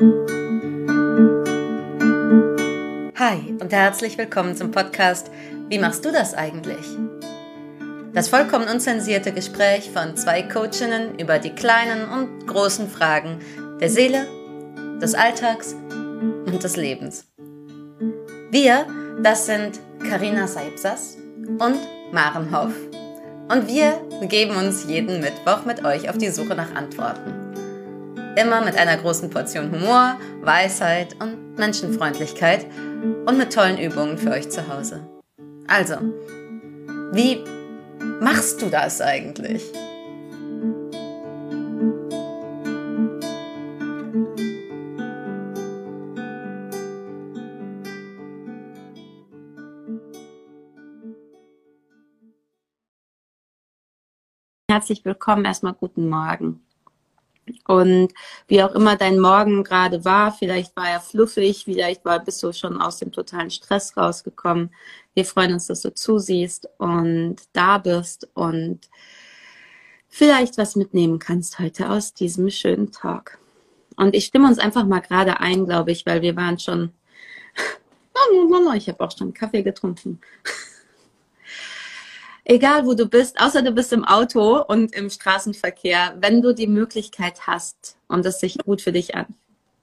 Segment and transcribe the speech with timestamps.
[0.00, 0.06] Hi
[3.60, 5.28] und herzlich willkommen zum Podcast
[5.68, 6.86] Wie machst du das eigentlich?
[8.12, 13.40] Das vollkommen unzensierte Gespräch von zwei Coachinnen über die kleinen und großen Fragen
[13.80, 14.28] der Seele,
[15.02, 17.26] des Alltags und des Lebens.
[18.52, 18.86] Wir,
[19.20, 21.78] das sind Karina Seipsas und
[22.12, 22.74] Maren Hoff.
[23.48, 27.47] Und wir begeben uns jeden Mittwoch mit euch auf die Suche nach Antworten.
[28.40, 32.66] Immer mit einer großen Portion Humor, Weisheit und Menschenfreundlichkeit
[33.26, 35.08] und mit tollen Übungen für euch zu Hause.
[35.66, 35.96] Also,
[37.12, 37.42] wie
[38.20, 39.64] machst du das eigentlich?
[54.70, 56.67] Herzlich willkommen, erstmal guten Morgen.
[57.66, 58.12] Und
[58.46, 62.52] wie auch immer dein Morgen gerade war, vielleicht war er fluffig, vielleicht war, bist du
[62.52, 64.70] schon aus dem totalen Stress rausgekommen.
[65.14, 68.88] Wir freuen uns, dass du zusiehst und da bist und
[70.08, 73.38] vielleicht was mitnehmen kannst heute aus diesem schönen Tag.
[73.96, 76.92] Und ich stimme uns einfach mal gerade ein, glaube ich, weil wir waren schon,
[78.76, 80.20] ich habe auch schon Kaffee getrunken
[82.48, 86.66] egal wo du bist, außer du bist im Auto und im Straßenverkehr, wenn du die
[86.66, 89.26] Möglichkeit hast und es sich gut für dich an.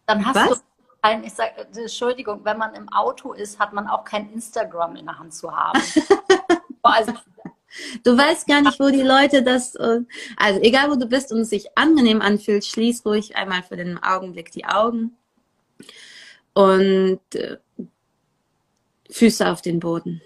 [0.07, 0.49] Dann hast Was?
[0.49, 0.65] du
[1.01, 5.05] ein, ich sag, Entschuldigung, wenn man im Auto ist, hat man auch kein Instagram in
[5.05, 5.79] der Hand zu haben.
[6.81, 7.13] also,
[8.03, 10.01] du weißt gar nicht, wo die Leute das, äh,
[10.35, 14.01] also egal wo du bist und es sich angenehm anfühlt, schließ ruhig einmal für den
[14.01, 15.15] Augenblick die Augen
[16.53, 17.57] und äh,
[19.11, 20.21] Füße auf den Boden.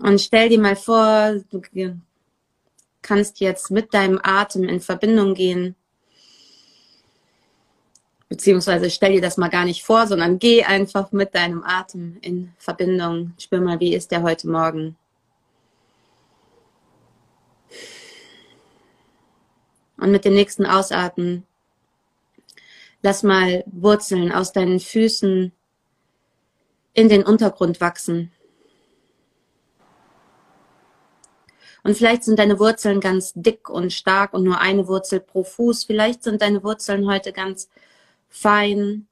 [0.00, 1.62] Und stell dir mal vor, du
[3.02, 5.76] kannst jetzt mit deinem Atem in Verbindung gehen.
[8.28, 12.52] Beziehungsweise stell dir das mal gar nicht vor, sondern geh einfach mit deinem Atem in
[12.58, 13.34] Verbindung.
[13.38, 14.96] Spür mal, wie ist der heute Morgen.
[19.96, 21.46] Und mit dem nächsten Ausatmen
[23.02, 25.52] lass mal Wurzeln aus deinen Füßen
[26.94, 28.32] in den Untergrund wachsen.
[31.84, 35.84] Und vielleicht sind deine Wurzeln ganz dick und stark und nur eine Wurzel pro Fuß.
[35.84, 37.68] Vielleicht sind deine Wurzeln heute ganz
[38.30, 39.06] fein.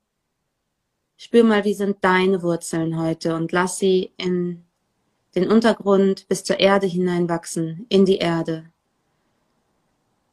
[1.18, 4.64] Spür mal, wie sind deine Wurzeln heute und lass sie in
[5.34, 8.70] den Untergrund bis zur Erde hineinwachsen, in die Erde.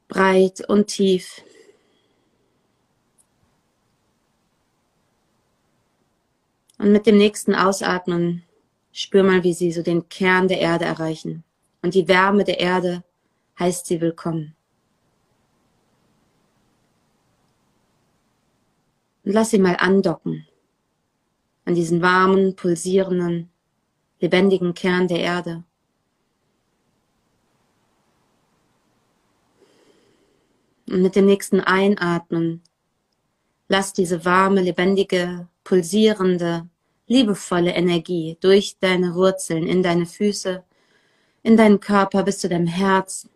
[0.08, 1.42] Breit und tief.
[6.78, 8.44] Und mit dem nächsten Ausatmen
[8.94, 11.44] spür mal, wie sie so den Kern der Erde erreichen
[11.82, 13.04] und die Wärme der Erde
[13.58, 14.56] heißt sie willkommen.
[19.24, 20.48] Und lass sie mal andocken
[21.66, 23.52] an diesen warmen, pulsierenden,
[24.20, 25.64] lebendigen Kern der Erde.
[30.90, 32.64] Und mit dem nächsten Einatmen
[33.68, 36.68] lass diese warme, lebendige, pulsierende,
[37.06, 40.64] liebevolle Energie durch deine Wurzeln in deine Füße,
[41.44, 43.30] in deinen Körper bis zu deinem Herz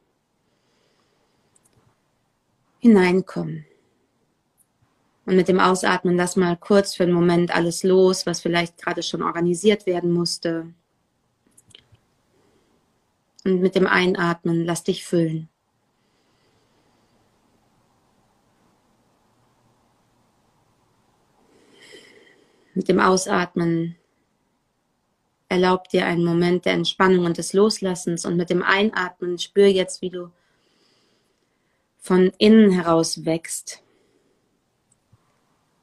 [2.79, 3.65] hineinkommen.
[5.25, 9.01] Und mit dem Ausatmen lass mal kurz für einen Moment alles los, was vielleicht gerade
[9.03, 10.73] schon organisiert werden musste.
[13.45, 15.49] Und mit dem Einatmen lass dich füllen.
[22.73, 23.95] Mit dem Ausatmen
[25.53, 30.01] Erlaub dir einen Moment der Entspannung und des Loslassens und mit dem Einatmen spür jetzt,
[30.01, 30.31] wie du
[31.99, 33.83] von innen heraus wächst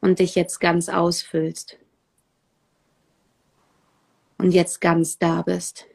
[0.01, 1.79] und dich jetzt ganz ausfüllst
[4.39, 5.87] und jetzt ganz da bist.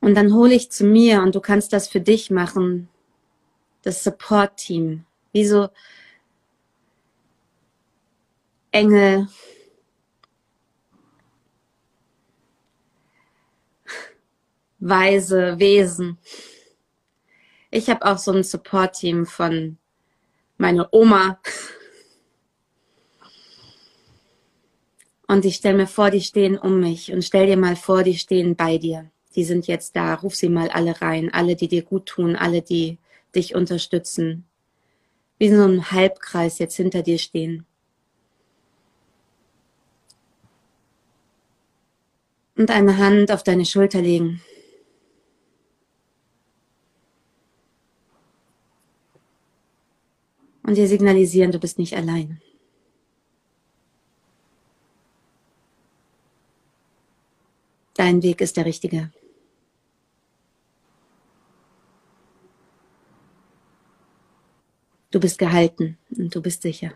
[0.00, 2.88] Und dann hole ich zu mir und du kannst das für dich machen,
[3.82, 5.68] das Support-Team wie so
[8.70, 9.28] Engel.
[14.78, 16.18] Weise Wesen.
[17.70, 19.78] Ich habe auch so ein Support-Team von
[20.56, 21.40] meiner Oma.
[25.28, 27.12] Und ich stelle mir vor, die stehen um mich.
[27.12, 29.10] Und stell dir mal vor, die stehen bei dir.
[29.36, 30.14] Die sind jetzt da.
[30.14, 31.32] Ruf sie mal alle rein.
[31.32, 32.34] Alle, die dir gut tun.
[32.34, 32.98] Alle, die
[33.34, 34.46] dich unterstützen
[35.42, 37.66] wie in so einem Halbkreis jetzt hinter dir stehen.
[42.54, 44.40] Und eine Hand auf deine Schulter legen.
[50.62, 52.40] Und dir signalisieren, du bist nicht allein.
[57.94, 59.10] Dein Weg ist der richtige.
[65.12, 66.94] Du bist gehalten und du bist sicher.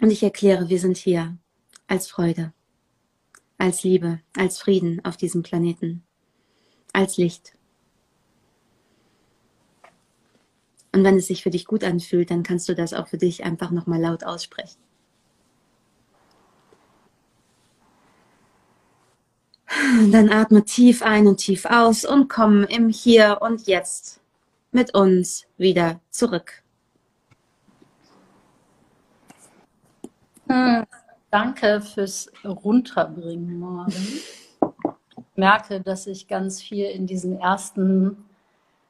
[0.00, 1.38] Und ich erkläre, wir sind hier
[1.86, 2.52] als Freude,
[3.56, 6.04] als Liebe, als Frieden auf diesem Planeten,
[6.92, 7.54] als Licht.
[10.92, 13.44] Und wenn es sich für dich gut anfühlt, dann kannst du das auch für dich
[13.44, 14.87] einfach nochmal laut aussprechen.
[20.10, 24.20] Dann atme tief ein und tief aus und komm im Hier und Jetzt
[24.72, 26.62] mit uns wieder zurück.
[30.48, 30.84] Hm,
[31.30, 33.92] danke fürs Runterbringen, Morgen.
[33.92, 38.24] Ich merke, dass ich ganz viel in diesen ersten,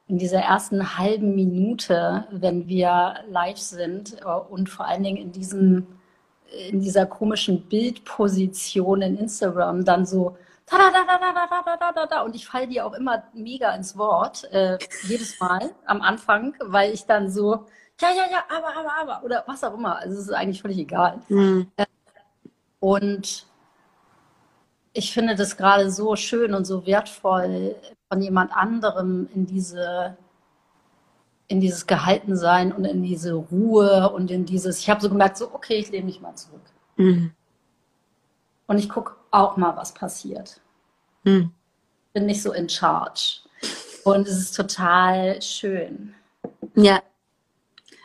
[0.07, 5.31] in dieser ersten halben Minute, wenn wir live sind äh, und vor allen Dingen in
[5.31, 5.85] diesem,
[6.69, 10.35] in dieser komischen Bildposition in Instagram dann so
[12.25, 16.93] und ich falle dir auch immer mega ins Wort, äh, jedes Mal am Anfang, weil
[16.93, 17.65] ich dann so,
[17.99, 19.97] ja, ja, ja, aber, aber, aber, oder was auch immer.
[19.97, 21.21] Also es ist eigentlich völlig egal.
[21.27, 21.71] Mhm.
[22.79, 23.45] Und
[24.93, 27.75] ich finde das gerade so schön und so wertvoll,
[28.07, 30.17] von jemand anderem in diese
[31.49, 35.51] in dieses Gehaltensein und in diese Ruhe und in dieses, ich habe so gemerkt, so,
[35.51, 36.61] okay, ich lehne mich mal zurück.
[36.95, 37.31] Mhm.
[38.67, 40.59] Und ich gucke auch mal, was passiert.
[41.23, 41.51] Mhm.
[42.13, 43.41] Bin nicht so in charge.
[44.03, 46.13] Und es ist total schön.
[46.75, 47.01] Ja,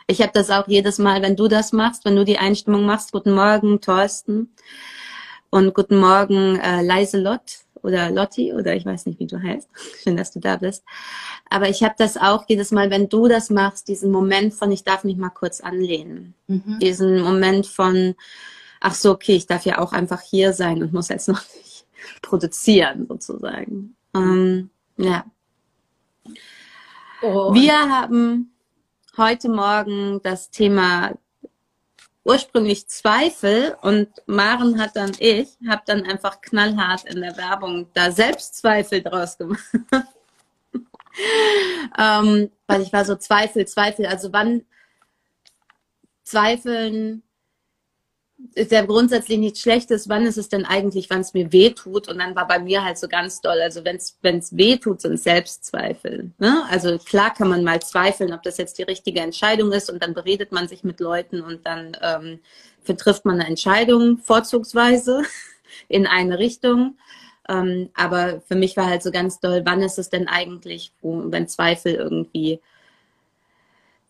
[0.07, 3.11] ich habe das auch jedes Mal, wenn du das machst, wenn du die Einstimmung machst.
[3.11, 4.53] Guten Morgen, Thorsten.
[5.49, 9.69] Und guten Morgen, äh, Leise Lott oder Lotti oder ich weiß nicht, wie du heißt.
[10.03, 10.83] Schön, dass du da bist.
[11.49, 14.83] Aber ich habe das auch jedes Mal, wenn du das machst, diesen Moment von, ich
[14.83, 16.35] darf mich mal kurz anlehnen.
[16.47, 16.79] Mhm.
[16.79, 18.15] Diesen Moment von,
[18.85, 21.87] ach so, okay, ich darf ja auch einfach hier sein und muss jetzt noch nicht
[22.21, 23.95] produzieren, sozusagen.
[24.13, 25.25] Ähm, ja.
[27.23, 27.51] Oh.
[27.51, 28.53] Wir haben
[29.17, 31.17] heute Morgen das Thema
[32.23, 38.11] ursprünglich Zweifel und Maren hat dann ich, habe dann einfach knallhart in der Werbung da
[38.11, 39.63] Selbstzweifel draus gemacht.
[41.97, 44.63] ähm, weil ich war so Zweifel, Zweifel, also wann
[46.23, 47.23] Zweifeln
[48.53, 50.09] ist ja grundsätzlich nichts Schlechtes.
[50.09, 52.07] Wann ist es denn eigentlich, wann es mir weh tut?
[52.07, 53.59] Und dann war bei mir halt so ganz doll.
[53.61, 56.31] Also wenn es weh tut, sind Selbstzweifel.
[56.37, 56.63] Ne?
[56.69, 59.89] Also klar kann man mal zweifeln, ob das jetzt die richtige Entscheidung ist.
[59.89, 62.39] Und dann beredet man sich mit Leuten und dann ähm,
[62.81, 65.23] vertrifft man eine Entscheidung vorzugsweise
[65.87, 66.97] in eine Richtung.
[67.47, 71.47] Ähm, aber für mich war halt so ganz doll, wann ist es denn eigentlich, wenn
[71.47, 72.59] Zweifel irgendwie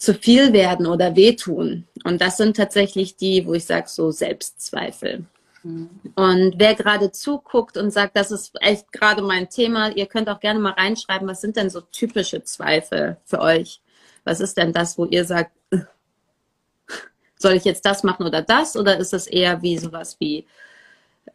[0.06, 1.88] zu viel werden oder wehtun.
[2.04, 5.26] Und das sind tatsächlich die, wo ich sage, so Selbstzweifel.
[5.64, 5.90] Mhm.
[6.16, 10.40] Und wer gerade zuguckt und sagt, das ist echt gerade mein Thema, ihr könnt auch
[10.40, 13.82] gerne mal reinschreiben, was sind denn so typische Zweifel für euch?
[14.24, 15.52] Was ist denn das, wo ihr sagt,
[17.38, 18.78] soll ich jetzt das machen oder das?
[18.78, 20.46] Oder ist es eher wie sowas wie,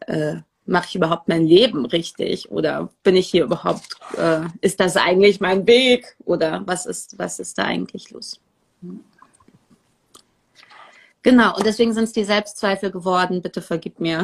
[0.07, 0.35] äh,
[0.65, 2.49] mache ich überhaupt mein Leben richtig?
[2.51, 6.15] Oder bin ich hier überhaupt, äh, ist das eigentlich mein Weg?
[6.23, 8.39] Oder was ist, was ist da eigentlich los?
[11.23, 13.41] Genau, und deswegen sind es die Selbstzweifel geworden.
[13.41, 14.23] Bitte vergib mir.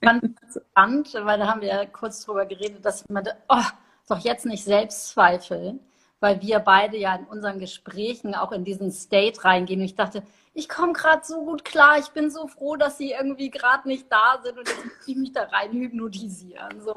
[0.00, 3.62] Spannend, weil da haben wir ja kurz drüber geredet, dass ich meinte, oh,
[4.08, 5.78] doch jetzt nicht Selbstzweifel,
[6.20, 9.80] weil wir beide ja in unseren Gesprächen auch in diesen State reingehen.
[9.80, 10.22] Und ich dachte,
[10.54, 14.10] ich komme gerade so gut klar, ich bin so froh, dass sie irgendwie gerade nicht
[14.10, 16.80] da sind und jetzt muss ich mich da rein hypnotisieren.
[16.80, 16.94] So,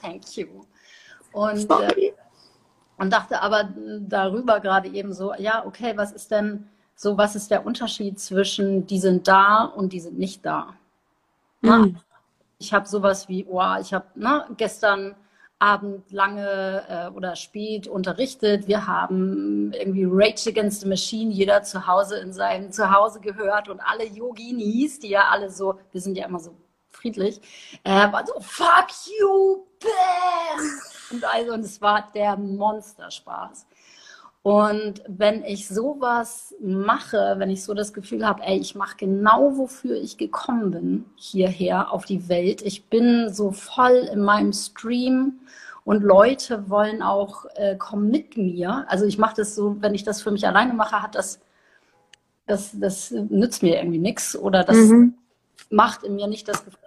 [0.00, 0.64] thank you.
[1.32, 2.12] Und äh,
[2.98, 3.68] und dachte aber
[4.00, 8.86] darüber gerade eben so, ja, okay, was ist denn so, was ist der Unterschied zwischen
[8.86, 10.74] die sind da und die sind nicht da?
[11.60, 11.98] Mhm.
[12.58, 15.14] Ich habe sowas wie, oh, ich habe ne, gestern
[15.58, 18.68] Abend lange äh, oder spät unterrichtet.
[18.68, 23.80] Wir haben irgendwie Rage Against the Machine, jeder zu Hause in seinem Zuhause gehört und
[23.80, 26.54] alle Yoginis, die ja alle so, wir sind ja immer so
[26.96, 27.40] friedlich,
[27.84, 28.88] äh, war so, fuck
[29.18, 30.66] you, bam!
[31.10, 33.66] Und also, und es war der Monsterspaß.
[34.42, 39.56] Und wenn ich sowas mache, wenn ich so das Gefühl habe, ey, ich mache genau,
[39.56, 42.62] wofür ich gekommen bin, hierher auf die Welt.
[42.62, 45.40] Ich bin so voll in meinem Stream
[45.84, 48.84] und Leute wollen auch äh, kommen mit mir.
[48.88, 51.40] Also ich mache das so, wenn ich das für mich alleine mache, hat das
[52.46, 55.14] das, das nützt mir irgendwie nichts oder das mhm.
[55.70, 56.80] macht in mir nicht das Gefühl,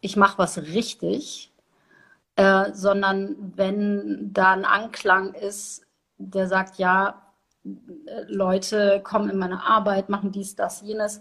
[0.00, 1.52] ich mache was richtig,
[2.36, 5.86] äh, sondern wenn da ein Anklang ist,
[6.18, 7.22] der sagt, ja,
[8.26, 11.20] Leute kommen in meine Arbeit, machen dies, das, jenes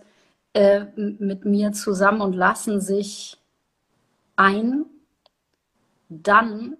[0.53, 3.37] äh, mit mir zusammen und lassen sich
[4.35, 4.85] ein,
[6.09, 6.77] dann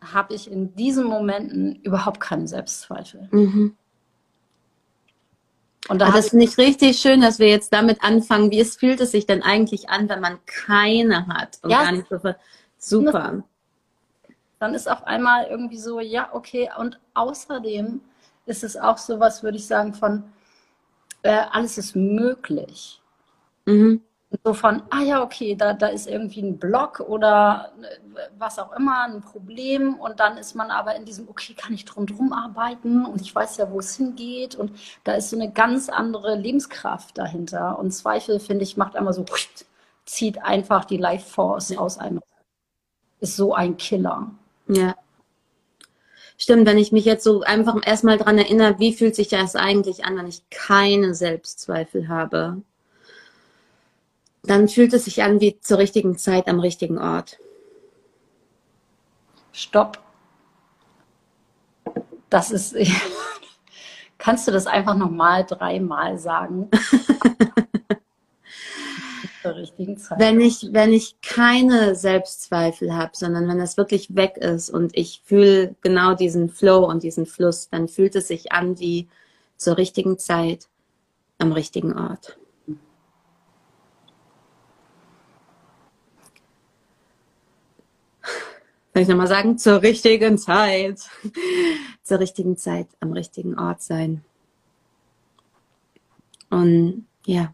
[0.00, 3.28] habe ich in diesen Momenten überhaupt keinen Selbstzweifel.
[3.32, 3.76] Mhm.
[5.88, 8.50] Und da das finde ich richtig schön, dass wir jetzt damit anfangen.
[8.50, 11.92] Wie es fühlt es sich denn eigentlich an, wenn man keine hat und ja, gar
[11.92, 12.18] nicht so
[12.78, 13.44] super.
[14.58, 16.70] Dann ist auf einmal irgendwie so, ja, okay.
[16.78, 18.00] Und außerdem
[18.46, 20.24] ist es auch so was, würde ich sagen, von
[21.22, 23.00] äh, alles ist möglich.
[23.66, 24.02] Mhm.
[24.44, 28.72] So von, ah ja, okay, da, da ist irgendwie ein Block oder äh, was auch
[28.72, 32.32] immer, ein Problem und dann ist man aber in diesem, okay, kann ich drum drum
[32.32, 34.72] arbeiten und ich weiß ja, wo es hingeht und
[35.04, 39.24] da ist so eine ganz andere Lebenskraft dahinter und Zweifel, finde ich, macht einmal so,
[40.04, 42.20] zieht einfach die Life Force aus einem.
[43.20, 44.30] Ist so ein Killer.
[44.68, 44.94] Ja.
[46.38, 50.04] Stimmt, wenn ich mich jetzt so einfach erstmal dran erinnere, wie fühlt sich das eigentlich
[50.04, 52.62] an, wenn ich keine Selbstzweifel habe?
[54.46, 57.38] Dann fühlt es sich an wie zur richtigen Zeit am richtigen Ort.
[59.52, 59.98] Stopp.
[62.30, 62.76] Das ist.
[64.18, 66.70] Kannst du das einfach nochmal dreimal sagen?
[69.46, 70.18] zur richtigen Zeit.
[70.18, 75.22] Wenn ich, wenn ich keine Selbstzweifel habe, sondern wenn das wirklich weg ist und ich
[75.24, 79.08] fühle genau diesen Flow und diesen Fluss, dann fühlt es sich an wie
[79.56, 80.68] zur richtigen Zeit
[81.38, 82.38] am richtigen Ort.
[88.96, 89.58] Soll ich nochmal sagen?
[89.58, 91.10] Zur richtigen Zeit.
[92.02, 94.24] zur richtigen Zeit am richtigen Ort sein.
[96.48, 97.52] Und ja,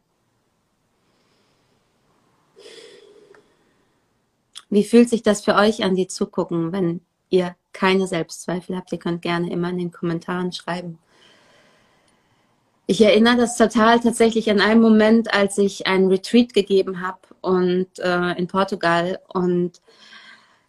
[4.70, 8.92] Wie fühlt sich das für euch an, die zugucken, wenn ihr keine Selbstzweifel habt?
[8.92, 11.00] Ihr könnt gerne immer in den Kommentaren schreiben.
[12.86, 17.88] Ich erinnere das total tatsächlich an einen Moment, als ich einen Retreat gegeben habe und
[17.98, 19.82] äh, in Portugal und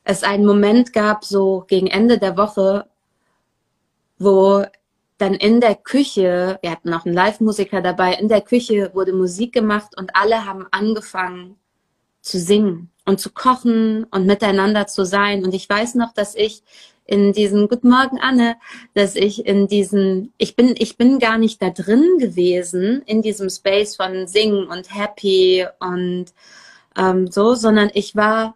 [0.03, 2.87] es einen Moment gab, so gegen Ende der Woche,
[4.17, 4.65] wo
[5.17, 9.53] dann in der Küche, wir hatten noch einen Live-Musiker dabei, in der Küche wurde Musik
[9.53, 11.55] gemacht und alle haben angefangen
[12.21, 15.43] zu singen und zu kochen und miteinander zu sein.
[15.43, 16.63] Und ich weiß noch, dass ich
[17.05, 18.55] in diesen Guten Morgen Anne,
[18.93, 23.49] dass ich in diesen ich bin ich bin gar nicht da drin gewesen in diesem
[23.49, 26.27] Space von Singen und Happy und
[26.97, 28.55] ähm, so, sondern ich war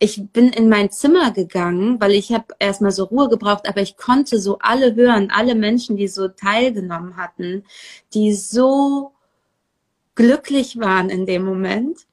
[0.00, 3.96] ich bin in mein Zimmer gegangen, weil ich habe erstmal so Ruhe gebraucht, aber ich
[3.96, 7.64] konnte so alle hören, alle Menschen, die so teilgenommen hatten,
[8.14, 9.12] die so
[10.16, 12.06] glücklich waren in dem Moment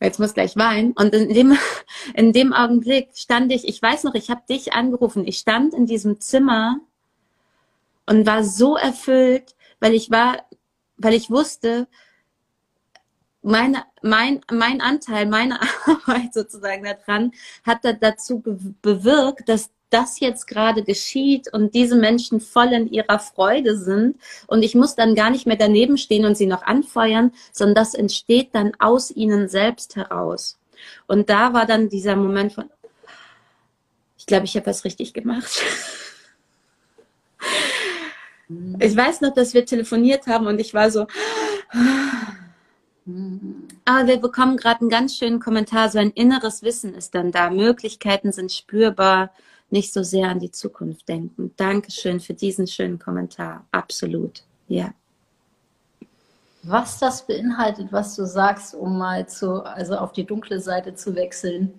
[0.00, 0.92] jetzt muss gleich weinen.
[0.92, 1.58] Und in dem,
[2.14, 5.26] in dem Augenblick stand ich, ich weiß noch, ich habe dich angerufen.
[5.26, 6.80] Ich stand in diesem Zimmer
[8.06, 10.44] und war so erfüllt, weil ich war,
[10.96, 11.86] weil ich wusste,
[13.42, 17.32] meine, mein, mein Anteil, meine Arbeit sozusagen daran
[17.64, 18.42] hat dazu
[18.82, 24.16] bewirkt, dass das jetzt gerade geschieht und diese Menschen voll in ihrer Freude sind
[24.46, 27.94] und ich muss dann gar nicht mehr daneben stehen und sie noch anfeuern, sondern das
[27.94, 30.58] entsteht dann aus ihnen selbst heraus.
[31.06, 32.70] Und da war dann dieser Moment von,
[34.16, 35.62] ich glaube, ich habe was richtig gemacht.
[38.78, 41.06] Ich weiß noch, dass wir telefoniert haben und ich war so,
[43.84, 47.50] aber wir bekommen gerade einen ganz schönen Kommentar, so ein inneres Wissen ist dann da,
[47.50, 49.30] Möglichkeiten sind spürbar
[49.70, 51.52] nicht so sehr an die Zukunft denken.
[51.56, 53.64] Dankeschön für diesen schönen Kommentar.
[53.70, 54.42] Absolut.
[54.68, 54.92] Ja.
[56.62, 61.14] Was das beinhaltet, was du sagst, um mal zu, also auf die dunkle Seite zu
[61.14, 61.78] wechseln,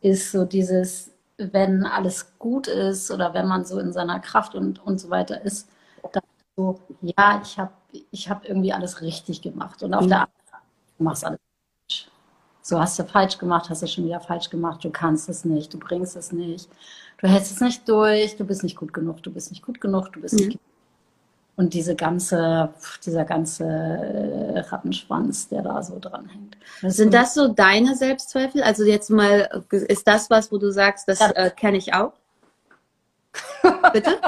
[0.00, 4.84] ist so dieses, wenn alles gut ist oder wenn man so in seiner Kraft und,
[4.84, 5.68] und so weiter ist,
[6.12, 6.22] dann
[6.56, 7.72] so, ja, ich habe
[8.10, 9.82] ich hab irgendwie alles richtig gemacht.
[9.82, 10.08] Und auf mhm.
[10.08, 10.45] der anderen Seite,
[10.98, 11.40] du machst alles
[11.88, 12.10] falsch.
[12.62, 15.72] So hast du falsch gemacht, hast du schon wieder falsch gemacht, du kannst es nicht,
[15.72, 16.68] du bringst es nicht
[17.18, 20.12] du hältst es nicht durch, du bist nicht gut genug, du bist nicht gut genug,
[20.12, 20.48] du bist mhm.
[20.48, 20.58] nicht
[21.58, 22.68] und diese ganze,
[23.02, 26.58] dieser ganze äh, Rattenschwanz, der da so dran hängt.
[26.82, 28.62] Das Sind das so deine Selbstzweifel?
[28.62, 31.30] Also jetzt mal, ist das was, wo du sagst, das ja.
[31.30, 32.12] äh, kenne ich auch?
[33.94, 34.20] Bitte?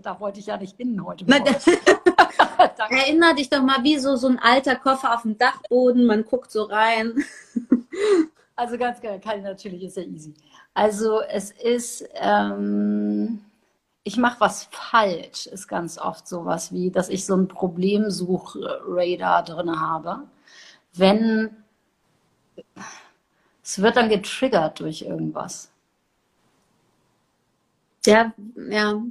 [0.00, 1.26] da wollte ich ja nicht hin heute.
[2.90, 6.50] Erinner dich doch mal, wie so, so ein alter Koffer auf dem Dachboden, man guckt
[6.50, 7.24] so rein.
[8.56, 10.34] also ganz geil, kann natürlich, ist ja easy.
[10.74, 13.44] Also es ist, ähm,
[14.04, 19.80] ich mache was falsch, ist ganz oft sowas wie, dass ich so ein Problemsuch-Radar drin
[19.80, 20.20] habe.
[20.92, 21.56] Wenn
[23.62, 25.70] es wird dann getriggert durch irgendwas.
[28.04, 28.32] Ja,
[28.68, 29.02] ja.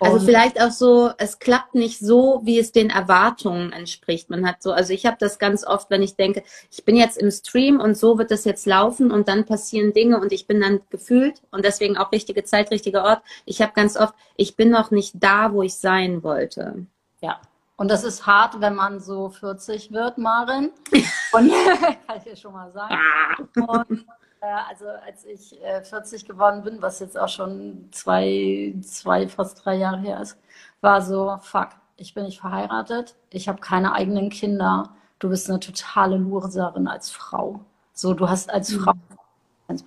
[0.00, 4.30] Also und vielleicht auch so, es klappt nicht so, wie es den Erwartungen entspricht.
[4.30, 7.18] Man hat so, also ich habe das ganz oft, wenn ich denke, ich bin jetzt
[7.18, 10.60] im Stream und so wird das jetzt laufen und dann passieren Dinge und ich bin
[10.60, 13.22] dann gefühlt und deswegen auch richtige Zeit, richtiger Ort.
[13.44, 16.86] Ich habe ganz oft, ich bin noch nicht da, wo ich sein wollte.
[17.20, 17.40] Ja.
[17.76, 20.70] Und das ist hart, wenn man so 40 wird, Marin.
[21.32, 21.52] Und
[22.06, 22.94] kann ich dir schon mal sagen.
[22.94, 23.82] Ah.
[23.82, 24.06] Und
[24.40, 29.76] also als ich 40 äh, geworden bin, was jetzt auch schon zwei, zwei, fast drei
[29.76, 30.38] Jahre her ist,
[30.80, 35.60] war so, fuck, ich bin nicht verheiratet, ich habe keine eigenen Kinder, du bist eine
[35.60, 37.60] totale Loserin als Frau.
[37.92, 38.80] So, du hast als mhm.
[38.80, 38.92] Frau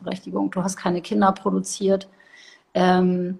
[0.04, 2.10] Berechtigung, du hast keine Kinder produziert.
[2.74, 3.40] Ähm,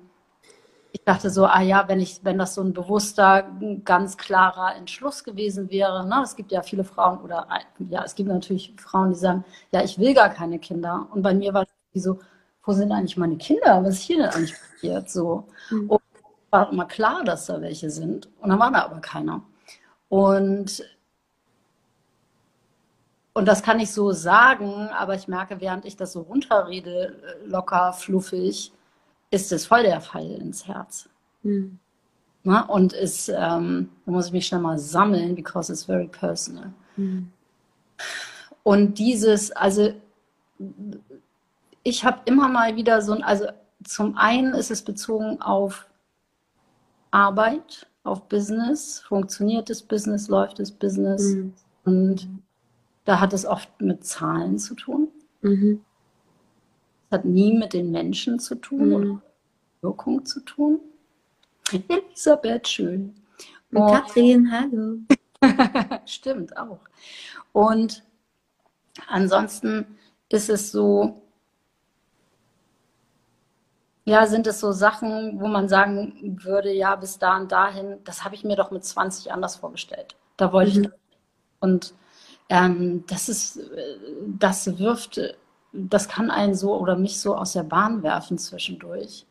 [0.92, 3.48] ich dachte so, ah ja, wenn ich, wenn das so ein bewusster,
[3.84, 6.22] ganz klarer Entschluss gewesen wäre, ne?
[6.24, 7.48] es gibt ja viele Frauen oder
[7.90, 11.08] ja, es gibt natürlich Frauen, die sagen, ja, ich will gar keine Kinder.
[11.12, 12.20] Und bei mir war es so,
[12.64, 13.84] wo sind eigentlich meine Kinder?
[13.84, 15.10] Was ist hier denn eigentlich passiert?
[15.10, 15.48] So.
[15.70, 15.90] Mhm.
[15.90, 16.02] Und
[16.50, 18.28] war immer klar, dass da welche sind.
[18.40, 19.44] Und dann war da aber keiner.
[20.10, 20.84] Und
[23.34, 27.16] und das kann ich so sagen, aber ich merke, während ich das so runterrede,
[27.46, 28.74] locker, fluffig,
[29.32, 31.10] ist es voll der Fall ins Herz.
[31.44, 31.80] Mhm.
[32.44, 36.74] Na, und ist, ähm, da muss ich mich schnell mal sammeln, because it's very personal.
[36.96, 37.32] Mhm.
[38.64, 39.94] Und dieses, also
[41.84, 43.48] ich habe immer mal wieder so ein, also
[43.84, 45.88] zum einen ist es bezogen auf
[47.12, 51.54] Arbeit, auf Business, funktioniert das Business, läuft das Business mhm.
[51.84, 52.30] und
[53.06, 55.10] da hat es oft mit Zahlen zu tun.
[55.42, 55.82] Mhm
[57.12, 58.94] hat nie mit den Menschen zu tun mhm.
[58.94, 59.22] oder
[59.82, 60.80] Wirkung zu tun.
[61.72, 63.16] Elisabeth, schön.
[63.72, 65.00] Und Katrin, hallo.
[66.06, 66.80] Stimmt auch.
[67.54, 68.04] Und
[69.08, 69.86] ansonsten
[70.30, 71.22] ist es so,
[74.06, 78.24] ja, sind es so Sachen, wo man sagen würde, ja, bis da und dahin, das
[78.24, 80.16] habe ich mir doch mit 20 anders vorgestellt.
[80.38, 80.86] Da wollte mhm.
[80.86, 80.92] ich.
[81.60, 81.94] Und
[82.50, 83.60] ähm, das ist,
[84.26, 85.20] das wirft
[85.72, 89.26] das kann einen so oder mich so aus der Bahn werfen zwischendurch.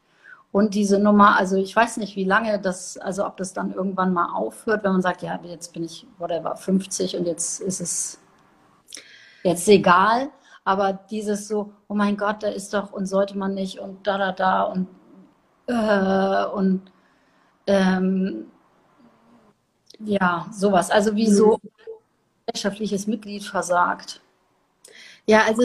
[0.51, 4.15] Und diese Nummer, also ich weiß nicht, wie lange das, also ob das dann irgendwann
[4.15, 8.19] mal aufhört, wenn man sagt, ja, jetzt bin ich, whatever, 50 und jetzt ist es
[9.43, 10.31] jetzt egal.
[10.65, 14.19] Aber dieses so, oh mein Gott, da ist doch und sollte man nicht und da,
[14.19, 14.89] da, da und,
[15.67, 16.93] äh, und
[17.67, 18.47] ähm,
[19.99, 20.91] ja, sowas.
[20.91, 21.71] Also wie so mhm.
[22.47, 24.21] gesellschaftliches Mitglied versagt.
[25.29, 25.63] Ja, also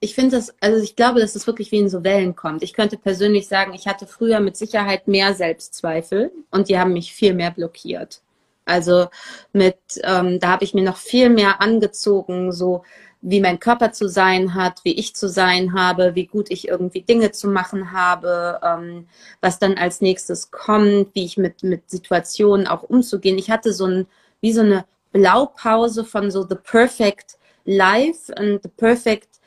[0.00, 2.62] ich finde das, also ich glaube, dass es das wirklich wie in so Wellen kommt.
[2.62, 7.14] Ich könnte persönlich sagen, ich hatte früher mit Sicherheit mehr Selbstzweifel und die haben mich
[7.14, 8.20] viel mehr blockiert.
[8.66, 9.06] Also
[9.54, 12.82] mit, ähm, da habe ich mir noch viel mehr angezogen, so
[13.22, 17.00] wie mein Körper zu sein hat, wie ich zu sein habe, wie gut ich irgendwie
[17.00, 19.08] Dinge zu machen habe, ähm,
[19.40, 23.38] was dann als nächstes kommt, wie ich mit, mit Situationen auch umzugehen.
[23.38, 24.06] Ich hatte so ein,
[24.42, 27.37] wie so eine Blaupause von so the perfect
[27.68, 29.40] life and the perfect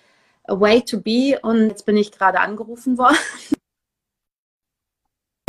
[0.47, 1.39] way to be.
[1.41, 3.17] Und jetzt bin ich gerade angerufen worden.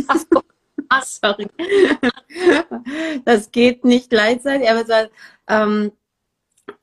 [0.89, 1.47] Ach, sorry.
[3.25, 5.09] Das geht nicht gleichzeitig, aber so,
[5.47, 5.91] ähm,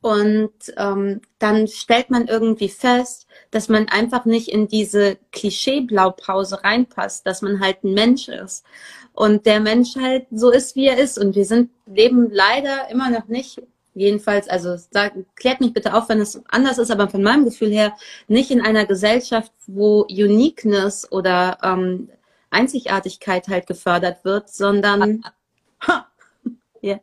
[0.01, 7.27] und ähm, dann stellt man irgendwie fest, dass man einfach nicht in diese Klischee-Blaupause reinpasst,
[7.27, 8.65] dass man halt ein Mensch ist.
[9.13, 11.19] Und der Mensch halt so ist, wie er ist.
[11.19, 13.63] Und wir sind, leben leider immer noch nicht
[13.95, 17.71] jedenfalls, also sag, klärt mich bitte auf, wenn es anders ist, aber von meinem Gefühl
[17.71, 17.97] her
[18.29, 22.09] nicht in einer Gesellschaft, wo Uniqueness oder ähm,
[22.51, 25.25] Einzigartigkeit halt gefördert wird, sondern
[25.87, 26.07] ha,
[26.83, 27.01] yeah.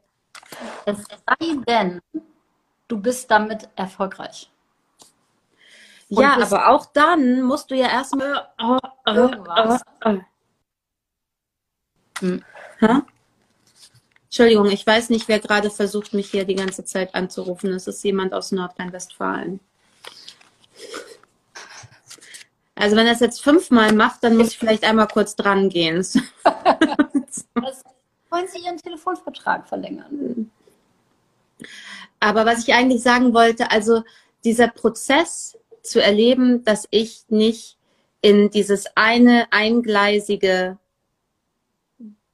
[0.86, 2.02] es sei denn,
[2.88, 4.50] du bist damit erfolgreich.
[6.10, 10.20] Und ja, aber auch dann musst du ja erstmal oh, oh.
[12.20, 12.44] Hm.
[14.28, 17.72] Entschuldigung, ich weiß nicht, wer gerade versucht, mich hier die ganze Zeit anzurufen.
[17.72, 19.62] Es ist jemand aus Nordrhein-Westfalen.
[22.76, 26.06] Also wenn er es jetzt fünfmal macht, dann muss ich vielleicht einmal kurz dran gehen.
[28.30, 30.52] wollen Sie Ihren Telefonvertrag verlängern?
[32.20, 34.04] Aber was ich eigentlich sagen wollte, also
[34.44, 37.78] dieser Prozess zu erleben, dass ich nicht
[38.22, 40.78] in dieses eine eingleisige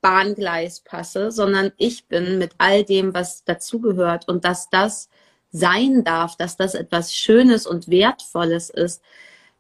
[0.03, 5.09] Bahngleis passe, sondern ich bin mit all dem, was dazugehört und dass das
[5.51, 9.01] sein darf, dass das etwas Schönes und Wertvolles ist.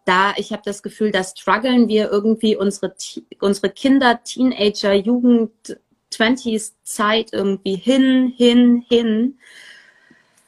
[0.05, 2.93] da, ich habe das Gefühl, da strugglen wir irgendwie unsere,
[3.39, 5.79] unsere Kinder, Teenager, Jugend,
[6.11, 9.39] 20s Zeit irgendwie hin, hin, hin.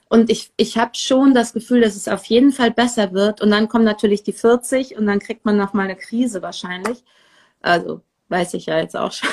[0.09, 3.41] Und ich, ich habe schon das Gefühl, dass es auf jeden Fall besser wird.
[3.41, 7.03] Und dann kommen natürlich die 40 und dann kriegt man noch mal eine Krise wahrscheinlich.
[7.61, 9.29] Also weiß ich ja jetzt auch schon.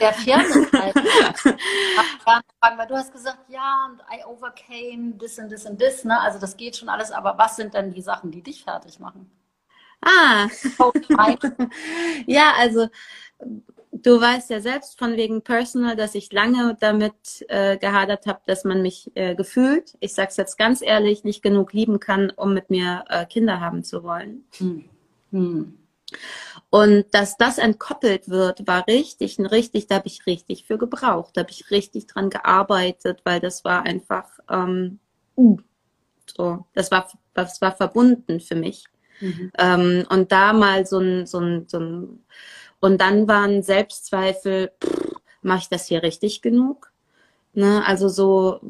[0.00, 1.00] Der Firmenseite.
[2.76, 6.20] weil du hast gesagt, ja, und I overcame this and this and this, ne?
[6.20, 9.30] Also das geht schon alles, aber was sind denn die Sachen, die dich fertig machen?
[10.02, 10.48] Ah.
[12.26, 12.88] ja, also
[13.92, 18.64] du weißt ja selbst von wegen Personal, dass ich lange damit äh, gehadert habe, dass
[18.64, 22.70] man mich äh, gefühlt, ich sag's jetzt ganz ehrlich, nicht genug lieben kann, um mit
[22.70, 24.44] mir äh, Kinder haben zu wollen.
[24.58, 24.84] Hm.
[25.32, 25.78] Hm.
[26.70, 31.42] Und dass das entkoppelt wird, war richtig, richtig, da habe ich richtig für gebraucht, da
[31.42, 34.98] habe ich richtig dran gearbeitet, weil das war einfach, ähm,
[35.36, 35.58] uh,
[36.26, 38.84] so, das war, das war verbunden für mich.
[39.20, 39.52] Mhm.
[39.58, 42.24] Ähm, und da mal so ein, so ein, so ein,
[42.80, 44.72] und dann waren Selbstzweifel,
[45.42, 46.92] mache ich das hier richtig genug?
[47.54, 47.82] Ne?
[47.86, 48.60] Also so,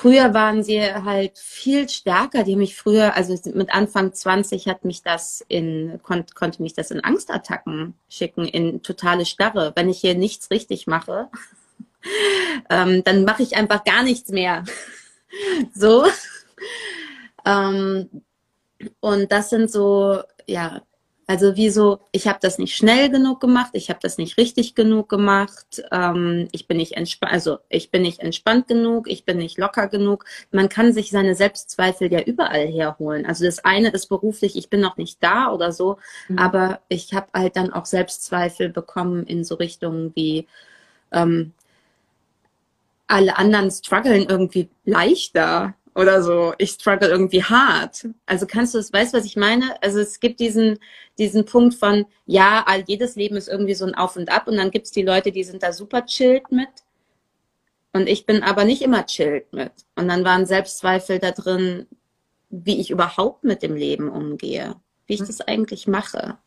[0.00, 2.42] früher waren sie halt viel stärker.
[2.42, 6.90] Die mich früher, also mit Anfang 20 hat mich das in, kon konnte mich das
[6.90, 9.72] in Angstattacken schicken, in totale Starre.
[9.76, 11.28] Wenn ich hier nichts richtig mache,
[12.70, 14.64] ähm, dann mache ich einfach gar nichts mehr.
[15.74, 16.06] so.
[17.44, 18.22] Ähm,
[19.00, 20.80] und das sind so, ja,
[21.30, 24.74] also wie so, ich habe das nicht schnell genug gemacht, ich habe das nicht richtig
[24.74, 29.38] genug gemacht, ähm, ich bin nicht entspannt, also ich bin nicht entspannt genug, ich bin
[29.38, 30.24] nicht locker genug.
[30.50, 33.26] Man kann sich seine Selbstzweifel ja überall herholen.
[33.26, 36.38] Also das eine ist beruflich, ich bin noch nicht da oder so, mhm.
[36.40, 40.48] aber ich habe halt dann auch Selbstzweifel bekommen in so Richtungen wie
[41.12, 41.52] ähm,
[43.06, 48.08] alle anderen strugglen irgendwie leichter oder so, ich struggle irgendwie hart.
[48.26, 49.80] Also kannst du es, weißt du, was ich meine?
[49.82, 50.78] Also es gibt diesen,
[51.18, 54.56] diesen Punkt von, ja, all, jedes Leben ist irgendwie so ein Auf und Ab und
[54.56, 56.68] dann gibt es die Leute, die sind da super chillt mit.
[57.92, 59.72] Und ich bin aber nicht immer chillt mit.
[59.96, 61.86] Und dann waren Selbstzweifel da drin,
[62.48, 65.26] wie ich überhaupt mit dem Leben umgehe, wie ich hm.
[65.26, 66.38] das eigentlich mache.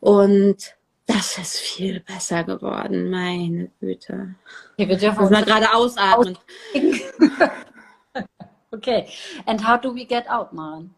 [0.00, 0.76] Und
[1.06, 4.34] das ist viel besser geworden, meine Güte.
[4.72, 6.38] Okay, wir dürfen mal gerade ausatmen.
[8.70, 9.08] okay,
[9.46, 10.94] and how do we get out, Maren?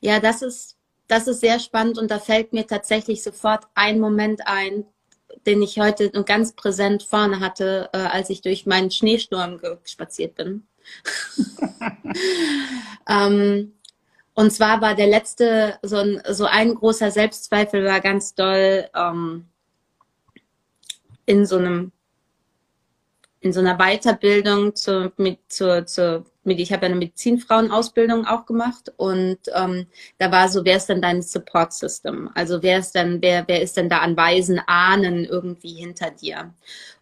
[0.00, 0.76] Ja, das ist,
[1.08, 4.84] das ist sehr spannend und da fällt mir tatsächlich sofort ein Moment ein,
[5.46, 10.66] den ich heute ganz präsent vorne hatte, äh, als ich durch meinen Schneesturm spaziert bin.
[13.08, 13.74] ähm,
[14.38, 19.46] und zwar war der letzte, so ein, so ein großer Selbstzweifel war ganz doll ähm,
[21.26, 21.90] in so einem,
[23.40, 28.92] in so einer Weiterbildung zur, mit, zur, zur ich habe ja eine Medizinfrauenausbildung auch gemacht
[28.96, 29.86] und ähm,
[30.18, 32.30] da war so, wer ist denn dein Support System?
[32.36, 36.54] Also wer ist denn, wer, wer ist denn da an weisen Ahnen irgendwie hinter dir?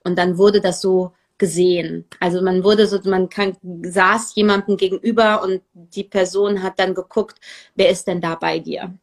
[0.05, 2.07] Und dann wurde das so gesehen.
[2.21, 7.39] Also man wurde so, man kann, saß jemandem gegenüber und die Person hat dann geguckt,
[7.75, 8.95] wer ist denn da bei dir?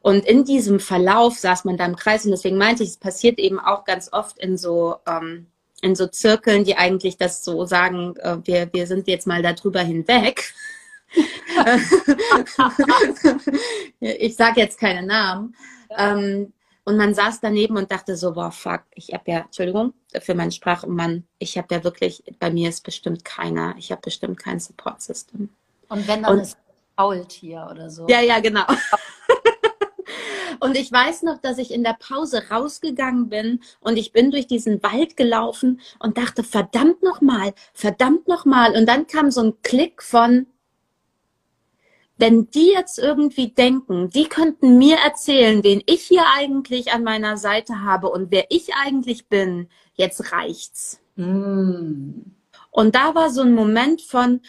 [0.00, 3.38] Und in diesem Verlauf saß man da im Kreis und deswegen meinte ich, es passiert
[3.38, 5.46] eben auch ganz oft in so, ähm,
[5.82, 9.80] in so Zirkeln, die eigentlich das so sagen, äh, wir, wir sind jetzt mal darüber
[9.80, 10.52] hinweg.
[14.00, 15.54] ich sage jetzt keine Namen.
[15.96, 16.52] Ähm,
[16.88, 20.52] und man saß daneben und dachte so, boah, fuck, ich habe ja, Entschuldigung für meinen
[20.52, 25.50] Sprachmann, ich habe ja wirklich, bei mir ist bestimmt keiner, ich habe bestimmt kein Support-System.
[25.90, 26.56] Und wenn dann und, ist
[26.96, 28.06] Faultier oder so.
[28.08, 28.64] Ja, ja, genau.
[30.60, 34.48] Und ich weiß noch, dass ich in der Pause rausgegangen bin und ich bin durch
[34.48, 38.76] diesen Wald gelaufen und dachte, verdammt nochmal, verdammt nochmal.
[38.76, 40.48] Und dann kam so ein Klick von,
[42.18, 47.36] wenn die jetzt irgendwie denken, die könnten mir erzählen, wen ich hier eigentlich an meiner
[47.36, 51.00] Seite habe und wer ich eigentlich bin, jetzt reicht's.
[51.14, 52.22] Mm.
[52.70, 54.40] Und da war so ein Moment von,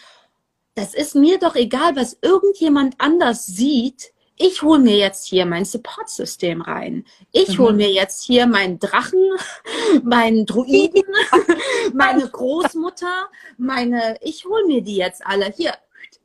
[0.74, 4.12] das ist mir doch egal, was irgendjemand anders sieht.
[4.36, 7.04] Ich hole mir jetzt hier mein Support-System rein.
[7.30, 7.78] Ich hole mhm.
[7.78, 9.20] mir jetzt hier meinen Drachen,
[10.02, 11.02] meinen Druiden,
[11.92, 13.28] meine Großmutter,
[13.58, 15.52] meine, ich hole mir die jetzt alle.
[15.54, 15.74] Hier,